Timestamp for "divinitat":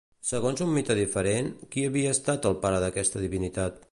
3.29-3.83